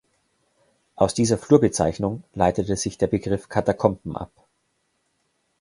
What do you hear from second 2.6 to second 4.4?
sich der Begriff Katakomben ab.